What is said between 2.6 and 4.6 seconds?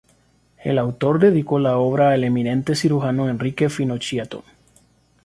cirujano Enrique Finochietto.